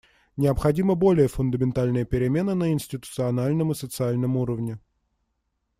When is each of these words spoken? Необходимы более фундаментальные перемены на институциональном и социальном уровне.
Необходимы 0.35 0.95
более 0.95 1.27
фундаментальные 1.27 2.05
перемены 2.05 2.55
на 2.55 2.71
институциональном 2.71 3.71
и 3.71 3.75
социальном 3.75 4.35
уровне. 4.35 4.79